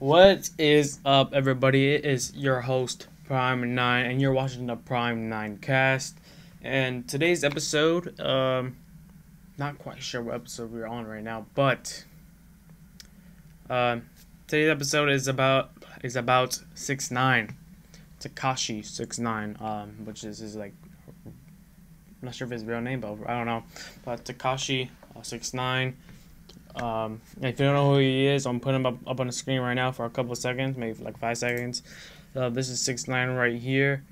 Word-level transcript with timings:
What 0.00 0.50
is 0.58 0.98
up, 1.04 1.34
everybody? 1.34 1.94
It 1.94 2.04
is 2.04 2.34
your 2.34 2.62
host, 2.62 3.06
Prime 3.26 3.76
Nine, 3.76 4.06
and 4.06 4.20
you're 4.20 4.32
watching 4.32 4.66
the 4.66 4.74
Prime 4.74 5.28
Nine 5.28 5.58
Cast. 5.58 6.18
And 6.62 7.08
today's 7.08 7.44
episode, 7.44 8.18
um, 8.18 8.76
not 9.56 9.78
quite 9.78 10.02
sure 10.02 10.20
what 10.20 10.34
episode 10.34 10.72
we're 10.72 10.88
on 10.88 11.06
right 11.06 11.22
now, 11.22 11.46
but 11.54 12.04
um, 13.70 14.06
today's 14.48 14.68
episode 14.68 15.10
is 15.10 15.28
about 15.28 15.70
is 16.02 16.16
about 16.16 16.58
six 16.74 17.12
nine, 17.12 17.56
Tekashi 18.18 18.84
six 18.84 19.20
nine, 19.20 19.56
um, 19.60 20.04
which 20.04 20.24
is 20.24 20.38
his 20.38 20.56
like, 20.56 20.74
I'm 21.24 21.32
not 22.20 22.34
sure 22.34 22.46
if 22.46 22.52
his 22.52 22.64
real 22.64 22.80
name, 22.80 23.00
but 23.00 23.16
I 23.26 23.36
don't 23.36 23.46
know, 23.46 23.62
but 24.04 24.24
Tekashi 24.24 24.88
uh, 25.14 25.22
six 25.22 25.54
nine. 25.54 25.96
Um, 26.76 27.20
if 27.40 27.60
you 27.60 27.66
don't 27.66 27.74
know 27.74 27.92
who 27.92 27.98
he 27.98 28.26
is, 28.26 28.46
I'm 28.46 28.58
putting 28.60 28.80
him 28.80 28.86
up, 28.86 28.96
up 29.06 29.20
on 29.20 29.28
the 29.28 29.32
screen 29.32 29.60
right 29.60 29.74
now 29.74 29.92
for 29.92 30.04
a 30.04 30.10
couple 30.10 30.32
of 30.32 30.38
seconds, 30.38 30.76
maybe 30.76 31.02
like 31.02 31.18
five 31.18 31.38
seconds. 31.38 31.82
Uh, 32.34 32.48
this 32.48 32.68
is 32.68 32.80
six 32.80 33.06
nine 33.06 33.30
right 33.30 33.56
here. 33.56 34.02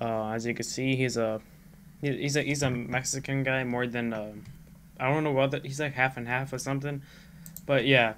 Uh, 0.00 0.28
as 0.28 0.46
you 0.46 0.54
can 0.54 0.64
see, 0.64 0.94
he's 0.94 1.16
a 1.16 1.40
he's 2.00 2.36
a 2.36 2.42
he's 2.42 2.62
a 2.62 2.70
Mexican 2.70 3.42
guy 3.42 3.64
more 3.64 3.86
than 3.86 4.12
uh, 4.12 4.32
I 5.00 5.12
don't 5.12 5.24
know 5.24 5.32
what 5.32 5.64
he's 5.64 5.80
like 5.80 5.94
half 5.94 6.16
and 6.16 6.28
half 6.28 6.52
or 6.52 6.58
something, 6.58 7.02
but 7.66 7.86
yeah, 7.86 8.14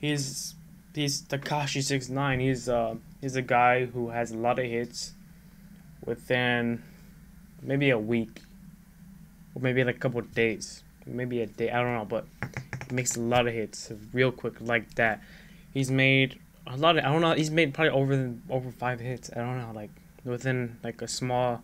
he's 0.00 0.54
he's 0.94 1.22
Tekashi 1.22 1.82
six 1.82 2.08
nine. 2.10 2.40
He's 2.40 2.68
uh 2.68 2.96
he's 3.20 3.36
a 3.36 3.42
guy 3.42 3.86
who 3.86 4.10
has 4.10 4.32
a 4.32 4.36
lot 4.36 4.58
of 4.58 4.66
hits 4.66 5.14
within 6.04 6.82
maybe 7.62 7.90
a 7.90 7.98
week 7.98 8.42
or 9.54 9.62
maybe 9.62 9.82
like 9.82 9.96
a 9.96 9.98
couple 9.98 10.20
of 10.20 10.34
days, 10.34 10.82
maybe 11.06 11.40
a 11.40 11.46
day. 11.46 11.70
I 11.70 11.82
don't 11.82 11.94
know, 11.94 12.04
but 12.04 12.26
makes 12.92 13.16
a 13.16 13.20
lot 13.20 13.46
of 13.46 13.54
hits 13.54 13.92
real 14.12 14.32
quick 14.32 14.54
like 14.60 14.94
that. 14.94 15.22
He's 15.72 15.90
made 15.90 16.38
a 16.66 16.76
lot 16.76 16.98
of 16.98 17.04
I 17.04 17.08
don't 17.12 17.20
know. 17.20 17.34
He's 17.34 17.50
made 17.50 17.74
probably 17.74 17.92
over 17.92 18.34
over 18.50 18.70
five 18.70 19.00
hits. 19.00 19.30
I 19.34 19.40
don't 19.40 19.58
know, 19.58 19.72
like 19.74 19.90
within 20.24 20.78
like 20.82 21.02
a 21.02 21.08
small 21.08 21.62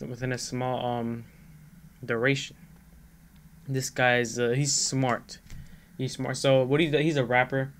within 0.00 0.32
a 0.32 0.38
small 0.38 0.84
um 0.84 1.24
duration. 2.04 2.56
This 3.66 3.90
guy's 3.90 4.38
uh, 4.38 4.50
he's 4.50 4.74
smart. 4.74 5.38
He's 5.96 6.12
smart. 6.12 6.36
So 6.36 6.62
what 6.64 6.80
he 6.80 6.90
he's 7.02 7.16
a 7.16 7.24
rapper. 7.24 7.72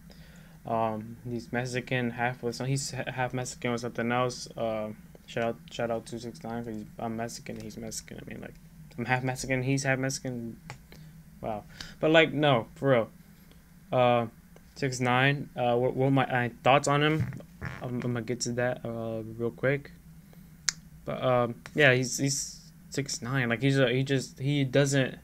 Um, 0.67 1.19
he's 1.29 1.53
Mexican, 1.53 2.11
half 2.11 2.43
with 2.43 2.57
some. 2.57 2.67
He's 2.67 2.91
half 2.91 3.35
Mexican 3.35 3.73
with 3.73 3.83
something 3.83 4.11
else. 4.11 4.49
Uh, 4.57 4.91
shout 5.27 5.45
out, 5.45 5.57
shout 5.71 5.91
out 5.91 6.07
two 6.07 6.19
six 6.19 6.43
nine 6.43 6.65
because 6.65 6.85
I'm 6.99 7.17
Mexican. 7.17 7.61
He's 7.61 7.77
Mexican. 7.77 8.19
I 8.23 8.29
mean, 8.29 8.41
like 8.41 8.55
I'm 8.97 9.05
half 9.05 9.23
Mexican. 9.23 9.63
He's 9.63 9.83
half 9.83 9.99
Mexican. 9.99 10.59
Wow. 11.45 11.65
But 12.01 12.11
like 12.11 12.33
no, 12.33 12.69
for 12.75 12.91
real. 12.91 13.11
Uh, 13.93 14.27
six 14.77 14.99
nine. 14.99 15.51
Uh, 15.55 15.77
what, 15.77 15.95
what 15.95 16.11
my 16.11 16.51
thoughts 16.63 16.89
on 16.89 17.03
him? 17.03 17.41
I'm, 17.83 17.95
I'm, 17.95 18.01
gonna 18.01 18.23
get 18.23 18.41
to 18.41 18.53
that 18.53 18.85
uh 18.85 19.23
real 19.37 19.51
quick. 19.51 19.93
But 21.05 21.23
um, 21.23 21.57
yeah, 21.75 21.93
he's 21.93 22.19
he's 22.19 22.61
six 22.89 23.21
nine. 23.21 23.51
Like 23.51 23.61
he's 23.61 23.79
a, 23.79 23.93
he 23.93 24.03
just 24.03 24.39
he 24.39 24.65
doesn't 24.65 25.19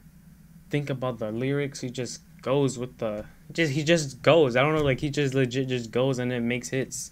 think 0.69 0.91
about 0.91 1.17
the 1.17 1.31
lyrics. 1.31 1.81
He 1.81 1.89
just 1.89 2.21
goes 2.41 2.77
with 2.77 2.99
the 2.99 3.25
just 3.51 3.73
he 3.73 3.83
just 3.83 4.21
goes. 4.21 4.55
I 4.55 4.61
don't 4.61 4.75
know. 4.75 4.83
Like 4.83 4.99
he 4.99 5.09
just 5.09 5.33
legit 5.33 5.67
just 5.67 5.89
goes 5.89 6.19
and 6.19 6.29
then 6.29 6.47
makes 6.47 6.69
hits, 6.69 7.11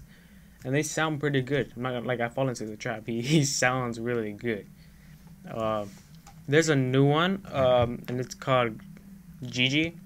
and 0.63 0.73
they 0.73 0.83
sound 0.83 1.19
pretty 1.19 1.41
good. 1.41 1.73
I'm 1.75 1.81
not 1.81 2.05
like 2.05 2.19
I 2.19 2.29
fall 2.29 2.47
into 2.47 2.65
the 2.65 2.77
trap. 2.77 3.03
He 3.07 3.21
he 3.21 3.43
sounds 3.43 3.99
really 3.99 4.33
good. 4.33 4.67
Uh, 5.49 5.85
there's 6.47 6.69
a 6.69 6.75
new 6.75 7.05
one, 7.05 7.45
um, 7.51 8.03
and 8.07 8.19
it's 8.19 8.33
called 8.33 8.79
Gigi. 9.45 9.97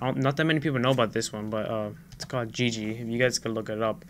not 0.00 0.36
that 0.36 0.44
many 0.44 0.60
people 0.60 0.78
know 0.78 0.90
about 0.90 1.12
this 1.12 1.32
one, 1.32 1.50
but 1.50 1.68
uh, 1.68 1.90
it's 2.12 2.24
called 2.24 2.52
Gigi. 2.52 2.90
If 2.92 3.08
you 3.08 3.18
guys 3.18 3.38
could 3.38 3.52
look 3.52 3.68
it 3.68 3.82
up. 3.82 4.04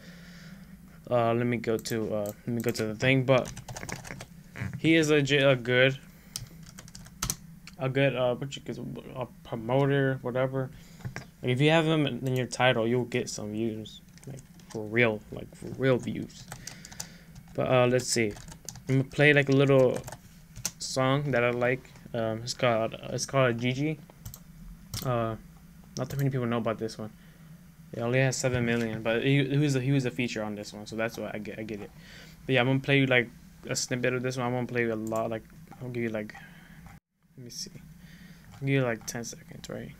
Uh, 1.10 1.34
let 1.34 1.47
me 1.47 1.58
go 1.58 1.77
to 1.77 2.14
uh, 2.14 2.33
let 2.47 2.48
me 2.48 2.62
go 2.62 2.70
to 2.70 2.86
the 2.86 2.94
thing. 2.94 3.25
But 3.25 3.52
he 4.78 4.94
is 4.94 5.10
a, 5.10 5.16
a 5.16 5.56
good, 5.56 5.98
a 7.78 7.88
good 7.88 8.16
uh, 8.16 8.34
what 8.37 8.56
you 8.56 8.62
a 9.16 9.26
promoter, 9.47 10.19
whatever. 10.22 10.70
Like 11.43 11.53
if 11.53 11.60
you 11.60 11.70
have 11.70 11.87
him 11.87 12.06
in 12.06 12.37
your 12.37 12.47
title, 12.47 12.87
you'll 12.88 13.04
get 13.04 13.28
some 13.28 13.53
views, 13.53 14.00
like 14.26 14.41
for 14.70 14.84
real, 14.84 15.20
like 15.31 15.54
for 15.54 15.66
real 15.78 15.98
views. 15.98 16.44
But 17.54 17.70
uh, 17.70 17.87
let's 17.87 18.06
see. 18.06 18.32
I'm 18.88 18.97
gonna 18.97 19.04
play 19.04 19.32
like 19.32 19.48
a 19.48 19.53
little 19.53 19.98
song 20.78 21.31
that 21.32 21.44
I 21.44 21.50
like. 21.50 21.91
Um, 22.12 22.43
it's 22.43 22.54
called 22.54 22.97
it's 23.10 23.26
called 23.26 23.59
Gigi. 23.59 23.98
Uh, 25.05 25.37
not 25.97 26.09
that 26.09 26.16
many 26.16 26.31
people 26.31 26.47
know 26.47 26.59
about 26.59 26.78
this 26.78 26.99
one. 26.99 27.10
It 27.93 28.00
only 28.00 28.19
has 28.19 28.37
seven 28.37 28.65
million, 28.66 29.03
but 29.03 29.22
he, 29.22 29.44
he 29.44 29.56
was 29.56 29.77
a, 29.77 29.81
he 29.81 29.93
was 29.93 30.05
a 30.05 30.10
feature 30.10 30.43
on 30.43 30.56
this 30.56 30.72
one, 30.72 30.87
so 30.87 30.97
that's 30.97 31.16
why 31.16 31.31
I 31.32 31.38
get 31.38 31.59
I 31.59 31.62
get 31.62 31.81
it. 31.81 31.91
But 32.47 32.55
yeah, 32.55 32.60
I'm 32.60 32.66
gonna 32.66 32.81
play 32.81 32.99
you 32.99 33.06
like 33.06 33.28
a 33.69 33.77
snippet 33.77 34.15
of 34.15 34.22
this 34.22 34.37
one. 34.37 34.47
I'm 34.47 34.53
gonna 34.53 34.66
play 34.66 34.82
you 34.82 34.93
a 34.93 34.97
lot. 34.97 35.31
Like 35.31 35.44
I'll 35.81 35.91
give 35.91 36.03
you 36.03 36.09
like, 36.09 36.34
let 37.37 37.44
me 37.44 37.50
see, 37.50 37.71
I'll 38.55 38.60
give 38.60 38.69
you 38.69 38.82
like 38.82 39.06
ten 39.06 39.22
seconds, 39.22 39.69
right? 39.69 39.93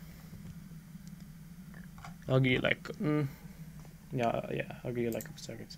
I'll 2.27 2.39
give 2.39 2.51
you 2.51 2.59
like, 2.59 2.83
mm, 2.83 3.27
yeah, 4.11 4.41
yeah, 4.51 4.71
I'll 4.83 4.91
give 4.91 5.03
you 5.03 5.11
like 5.11 5.23
a 5.23 5.27
couple 5.27 5.43
seconds. 5.43 5.77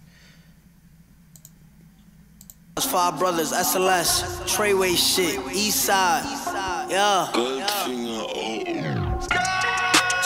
Five 2.79 3.19
brothers, 3.19 3.51
SLS, 3.51 4.41
Treyway 4.47 4.95
shit, 4.95 5.39
East 5.55 5.85
Side, 5.85 6.23
yeah. 6.89 7.31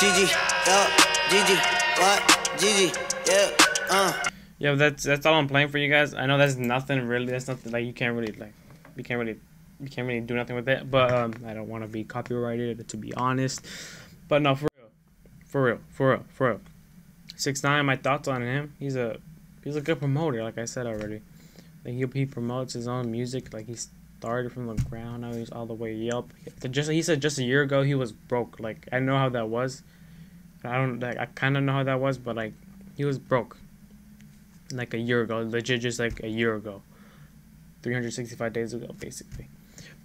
Gigi, 0.01 0.33
yeah, 0.65 0.89
Gigi, 1.29 1.53
what? 1.99 2.49
Gigi, 2.57 2.91
yeah, 3.29 3.51
uh. 3.91 4.11
Yeah, 4.57 4.73
that's 4.73 5.03
that's 5.03 5.27
all 5.27 5.35
I'm 5.35 5.47
playing 5.47 5.67
for 5.67 5.77
you 5.77 5.91
guys. 5.91 6.15
I 6.15 6.25
know 6.25 6.39
that's 6.39 6.55
nothing 6.55 7.05
really. 7.05 7.27
That's 7.27 7.47
nothing 7.47 7.71
like 7.71 7.85
you 7.85 7.93
can't 7.93 8.17
really 8.17 8.31
like, 8.31 8.53
you 8.97 9.03
can't 9.03 9.19
really, 9.19 9.39
you 9.79 9.89
can't 9.89 10.07
really 10.07 10.21
do 10.21 10.33
nothing 10.33 10.55
with 10.55 10.67
it. 10.67 10.89
But 10.89 11.13
um, 11.13 11.35
I 11.45 11.53
don't 11.53 11.67
want 11.67 11.83
to 11.83 11.87
be 11.87 12.03
copyrighted 12.03 12.89
to 12.89 12.97
be 12.97 13.13
honest. 13.13 13.63
But 14.27 14.41
no, 14.41 14.55
for 14.55 14.69
real, 14.75 14.89
for 15.45 15.63
real, 15.65 15.79
for 15.91 16.09
real, 16.09 16.25
for 16.29 16.49
real. 16.49 16.61
Six 17.35 17.61
nine. 17.61 17.85
My 17.85 17.95
thoughts 17.95 18.27
on 18.27 18.41
him. 18.41 18.73
He's 18.79 18.95
a 18.95 19.19
he's 19.63 19.75
a 19.75 19.81
good 19.81 19.99
promoter. 19.99 20.43
Like 20.43 20.57
I 20.57 20.65
said 20.65 20.87
already. 20.87 21.21
Like 21.85 21.93
he 21.93 22.07
he 22.11 22.25
promotes 22.25 22.73
his 22.73 22.87
own 22.87 23.11
music. 23.11 23.53
Like 23.53 23.67
he 23.67 23.75
started 24.21 24.51
from 24.51 24.67
the 24.67 24.75
ground. 24.83 25.23
Now 25.23 25.33
he's 25.33 25.49
all 25.49 25.65
the 25.65 25.73
way 25.73 26.11
up. 26.11 26.31
Just 26.69 26.91
he 26.91 27.01
said 27.01 27.23
just 27.23 27.39
a 27.39 27.43
year 27.43 27.63
ago 27.63 27.81
he 27.81 27.95
was 27.95 28.11
broke. 28.11 28.59
Like 28.59 28.87
I 28.91 28.99
know 28.99 29.17
how 29.17 29.29
that 29.29 29.49
was. 29.49 29.81
I 30.63 30.75
don't 30.75 30.99
like 30.99 31.17
I 31.17 31.25
kind 31.25 31.57
of 31.57 31.63
know 31.63 31.73
how 31.73 31.83
that 31.83 31.99
was, 31.99 32.19
but 32.19 32.35
like 32.35 32.53
he 32.95 33.03
was 33.03 33.17
broke. 33.17 33.57
Like 34.71 34.93
a 34.93 34.99
year 34.99 35.21
ago, 35.21 35.39
legit, 35.39 35.81
just 35.81 35.99
like 35.99 36.21
a 36.23 36.27
year 36.29 36.53
ago, 36.53 36.83
365 37.81 38.53
days 38.53 38.73
ago, 38.75 38.93
basically. 38.99 39.47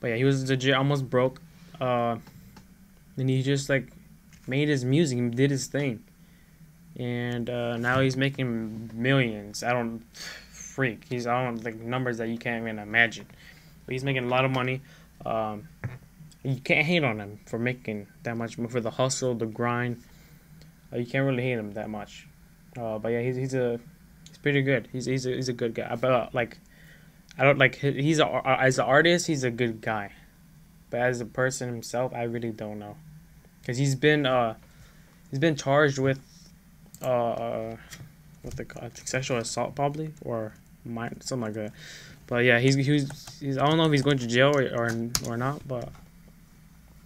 But 0.01 0.09
yeah, 0.09 0.17
he 0.17 0.25
was 0.25 0.49
legit 0.49 0.75
almost 0.75 1.11
broke. 1.11 1.43
Uh, 1.79 2.17
and 3.19 3.29
he 3.29 3.43
just 3.43 3.69
like 3.69 3.93
made 4.47 4.69
his 4.69 4.83
music, 4.83 5.31
did 5.33 5.51
his 5.51 5.67
thing, 5.67 6.03
and 6.97 7.51
uh, 7.51 7.77
now 7.77 8.01
he's 8.01 8.17
making 8.17 8.91
millions. 8.95 9.63
I 9.63 9.75
don't 9.75 10.03
freak. 10.51 11.05
He's 11.07 11.27
on 11.27 11.59
like 11.59 11.79
numbers 11.79 12.17
that 12.17 12.29
you 12.29 12.39
can't 12.39 12.63
even 12.63 12.79
imagine. 12.79 13.27
But 13.87 13.93
he's 13.93 14.05
making 14.05 14.25
a 14.25 14.29
lot 14.29 14.45
of 14.45 14.51
money. 14.51 14.83
Um, 15.25 15.69
you 16.43 16.61
can't 16.61 16.85
hate 16.85 17.03
on 17.03 17.19
him 17.19 17.41
for 17.47 17.59
making 17.59 18.07
that 18.25 18.37
much 18.37 18.57
for 18.57 18.81
the 18.81 18.91
hustle, 18.91 19.35
the 19.35 19.47
grind. 19.47 20.03
Uh, 20.93 20.99
you 20.99 21.07
can't 21.07 21.25
really 21.25 21.43
hate 21.43 21.59
him 21.59 21.73
that 21.73 21.89
much. 21.89 22.29
Uh, 22.77 22.99
but 22.99 23.09
yeah, 23.09 23.21
he's 23.23 23.37
he's 23.37 23.55
a 23.55 23.81
he's 24.29 24.39
pretty 24.39 24.63
good. 24.63 24.89
He's 24.93 25.07
he's 25.07 25.27
a, 25.27 25.31
he's 25.31 25.49
a 25.49 25.53
good 25.53 25.75
guy. 25.75 25.95
But 25.97 26.13
uh, 26.13 26.29
like, 26.33 26.59
I 27.39 27.45
don't 27.45 27.59
like 27.59 27.77
he's 27.77 28.21
a 28.21 28.43
as 28.45 28.79
an 28.79 28.85
artist, 28.85 29.27
he's 29.27 29.45
a 29.45 29.51
good 29.51 29.81
guy. 29.81 30.13
But 30.91 31.01
as 31.01 31.21
a 31.21 31.27
person 31.27 31.69
himself, 31.69 32.15
I 32.15 32.25
really 32.25 32.51
don't 32.51 32.79
know, 32.79 32.97
because 33.61 33.79
he's 33.79 33.95
been 33.95 34.27
uh 34.27 34.55
he's 35.31 35.41
been 35.41 35.57
charged 35.57 35.99
with 35.99 36.21
uh 37.03 37.77
what 38.43 38.57
they 38.57 38.65
call 38.65 38.85
it, 38.85 38.97
sexual 39.05 39.39
assault 39.39 39.75
probably 39.75 40.13
or 40.23 40.55
mind 40.85 41.23
something 41.25 41.47
like 41.47 41.55
that. 41.55 41.73
But 42.27 42.45
yeah, 42.45 42.59
he's 42.59 42.75
he's 42.75 43.39
he's 43.41 43.59
I 43.59 43.67
don't 43.67 43.77
know 43.77 43.87
if 43.87 43.93
he's 43.93 44.03
going 44.03 44.19
to 44.19 44.27
jail 44.27 44.57
or 44.57 44.63
or, 44.63 44.91
or 45.27 45.37
not, 45.37 45.67
but 45.67 45.91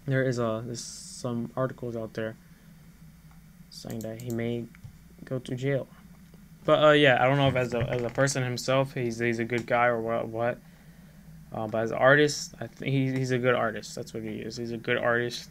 there 0.06 0.22
is 0.22 0.38
a 0.38 0.62
there's 0.64 0.82
some 0.82 1.50
articles 1.56 1.96
out 1.96 2.14
there 2.14 2.37
saying 3.70 4.00
that 4.00 4.22
he 4.22 4.31
may 4.31 4.64
go 5.25 5.38
to 5.38 5.55
jail. 5.55 5.87
But 6.64 6.84
uh, 6.84 6.90
yeah, 6.93 7.22
I 7.22 7.26
don't 7.26 7.37
know 7.37 7.49
if 7.49 7.56
as 7.56 7.75
a 7.75 7.81
as 7.81 8.02
a 8.02 8.11
person 8.11 8.43
himself, 8.43 8.94
he's 8.94 9.19
he's 9.19 9.38
a 9.38 9.44
good 9.44 9.67
guy 9.67 9.87
or 9.87 10.00
what 10.00 10.28
what. 10.28 10.58
Uh, 11.52 11.67
but 11.67 11.82
as 11.82 11.90
an 11.90 11.99
artist, 11.99 12.55
I 12.61 12.69
think 12.69 12.93
he, 12.93 13.11
he's 13.11 13.32
a 13.32 13.38
good 13.38 13.56
artist. 13.56 13.94
That's 13.96 14.14
what 14.14 14.22
he 14.22 14.37
is. 14.37 14.56
He's 14.56 14.70
a 14.70 14.76
good 14.76 14.96
artist. 14.96 15.50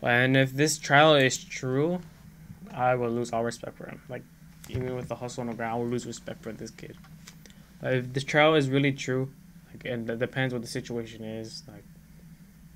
But 0.00 0.10
and 0.10 0.36
if 0.36 0.52
this 0.52 0.78
trial 0.78 1.14
is 1.14 1.42
true, 1.42 2.00
I 2.72 2.94
will 2.94 3.10
lose 3.10 3.32
all 3.32 3.42
respect 3.42 3.76
for 3.76 3.86
him. 3.86 4.00
Like 4.08 4.22
even 4.68 4.94
with 4.94 5.08
the 5.08 5.16
hustle 5.16 5.40
on 5.40 5.46
the 5.48 5.54
ground, 5.54 5.74
I 5.74 5.78
will 5.78 5.86
lose 5.86 6.06
respect 6.06 6.42
for 6.42 6.52
this 6.52 6.70
kid. 6.70 6.96
If 7.82 8.12
this 8.12 8.24
trial 8.24 8.54
is 8.54 8.68
really 8.68 8.92
true, 8.92 9.30
like 9.72 9.84
and 9.84 10.08
it 10.08 10.18
depends 10.18 10.52
what 10.52 10.62
the 10.62 10.68
situation 10.68 11.24
is. 11.24 11.62
Like 11.68 11.84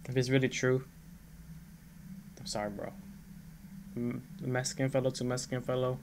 if 0.09 0.17
it's 0.17 0.31
really 0.31 0.49
true, 0.49 0.85
I'm 2.39 2.47
sorry, 2.47 2.71
bro. 2.71 2.93
Mexican 4.41 4.89
fellow 4.89 5.11
to 5.11 5.25
Mexican 5.25 5.63
fellow. 5.63 5.99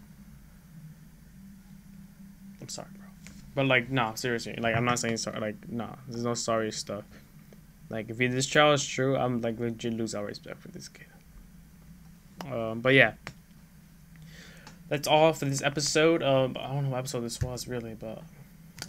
I'm 2.61 2.69
sorry, 2.69 2.87
bro. 2.97 3.07
But 3.55 3.65
like, 3.65 3.89
nah, 3.89 4.13
seriously. 4.13 4.55
Like, 4.57 4.75
I'm 4.75 4.85
not 4.85 4.99
saying 4.99 5.17
sorry. 5.17 5.39
Like, 5.39 5.69
nah, 5.69 5.95
there's 6.07 6.23
no 6.23 6.33
sorry 6.33 6.71
stuff. 6.71 7.03
Like, 7.89 8.09
if 8.09 8.17
this 8.17 8.45
trial 8.45 8.73
is 8.73 8.85
true, 8.85 9.17
I'm 9.17 9.41
like 9.41 9.59
legit 9.59 9.93
lose 9.93 10.13
all 10.13 10.23
respect 10.23 10.61
for 10.61 10.67
this 10.69 10.87
kid. 10.87 11.07
Um, 12.49 12.79
but 12.79 12.93
yeah, 12.93 13.13
that's 14.87 15.07
all 15.07 15.33
for 15.33 15.45
this 15.45 15.61
episode. 15.61 16.23
Um, 16.23 16.55
I 16.59 16.67
don't 16.67 16.85
know 16.85 16.89
what 16.91 16.99
episode 16.99 17.21
this 17.21 17.41
was 17.41 17.67
really, 17.67 17.95
but 17.95 18.23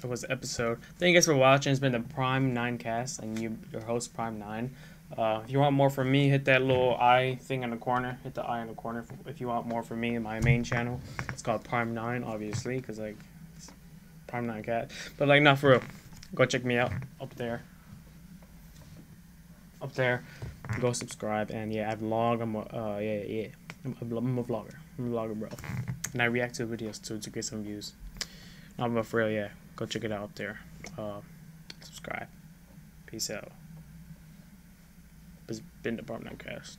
it 0.04 0.10
was 0.10 0.24
episode. 0.28 0.78
Thank 0.98 1.10
you 1.10 1.14
guys 1.14 1.26
for 1.26 1.34
watching. 1.34 1.70
It's 1.70 1.80
been 1.80 1.92
the 1.92 2.00
Prime 2.00 2.54
Nine 2.54 2.78
Cast, 2.78 3.20
and 3.20 3.38
you, 3.38 3.58
your 3.72 3.82
host 3.82 4.14
Prime 4.14 4.38
Nine. 4.38 4.74
Uh, 5.16 5.40
if 5.44 5.50
you 5.50 5.58
want 5.58 5.74
more 5.74 5.90
from 5.90 6.10
me, 6.10 6.28
hit 6.28 6.44
that 6.44 6.62
little 6.62 6.96
eye 6.96 7.36
thing 7.42 7.62
in 7.62 7.70
the 7.70 7.76
corner. 7.76 8.18
Hit 8.22 8.34
the 8.34 8.42
eye 8.42 8.60
in 8.60 8.68
the 8.68 8.74
corner 8.74 9.04
if 9.26 9.40
you 9.40 9.48
want 9.48 9.66
more 9.66 9.82
from 9.82 10.00
me 10.00 10.14
in 10.14 10.22
my 10.22 10.40
main 10.40 10.62
channel. 10.62 11.00
It's 11.28 11.42
called 11.42 11.64
Prime 11.64 11.94
Nine, 11.94 12.22
obviously, 12.22 12.76
because 12.76 12.98
like 12.98 13.16
Prime 14.26 14.46
Nine 14.46 14.62
Cat. 14.62 14.90
But 15.16 15.28
like, 15.28 15.42
not 15.42 15.58
for 15.58 15.70
real. 15.70 15.82
Go 16.34 16.44
check 16.44 16.64
me 16.64 16.78
out 16.78 16.92
up 17.20 17.34
there. 17.34 17.62
Up 19.82 19.92
there. 19.94 20.24
Go 20.80 20.92
subscribe 20.92 21.50
and 21.50 21.72
yeah, 21.72 21.90
I 21.90 21.96
vlog. 21.96 22.40
I'm 22.40 22.54
a, 22.54 22.60
uh 22.60 22.98
yeah 22.98 23.22
yeah. 23.26 23.46
I'm 23.84 23.96
a, 24.12 24.16
I'm 24.16 24.38
a 24.38 24.44
vlogger. 24.44 24.74
I'm 24.98 25.12
a 25.12 25.16
vlogger, 25.16 25.34
bro. 25.34 25.48
And 26.12 26.22
I 26.22 26.26
react 26.26 26.54
to 26.56 26.66
videos 26.66 27.02
too 27.04 27.18
to 27.18 27.30
get 27.30 27.44
some 27.44 27.64
views. 27.64 27.94
No, 28.78 28.88
but 28.88 29.06
for 29.06 29.18
real, 29.18 29.30
yeah. 29.30 29.48
Go 29.80 29.86
check 29.86 30.04
it 30.04 30.12
out 30.12 30.34
there. 30.34 30.60
Uh, 30.98 31.22
subscribe. 31.82 32.28
Peace 33.06 33.30
out. 33.30 33.50
It's 35.48 35.62
been 35.82 35.96
the 35.96 36.02
Prime 36.02 36.28
Cast. 36.38 36.78